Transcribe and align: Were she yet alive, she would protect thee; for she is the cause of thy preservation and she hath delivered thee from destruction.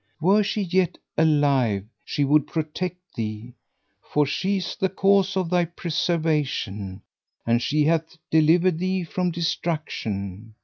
Were 0.19 0.41
she 0.41 0.63
yet 0.63 0.97
alive, 1.15 1.85
she 2.03 2.23
would 2.25 2.47
protect 2.47 2.97
thee; 3.13 3.53
for 4.01 4.25
she 4.25 4.57
is 4.57 4.75
the 4.75 4.89
cause 4.89 5.37
of 5.37 5.51
thy 5.51 5.65
preservation 5.65 7.03
and 7.45 7.61
she 7.61 7.83
hath 7.83 8.17
delivered 8.31 8.79
thee 8.79 9.03
from 9.03 9.29
destruction. 9.29 10.55